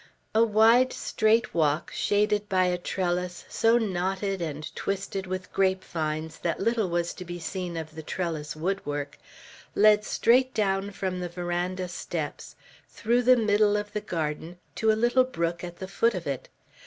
[0.33, 6.59] A wide straight walk shaded by a trellis so knotted and twisted with grapevines that
[6.59, 9.19] little was to be seen of the trellis wood work,
[9.75, 12.55] led straight down from the veranda steps,
[12.89, 16.49] through the middle of the garden, to a little brook at the foot of it.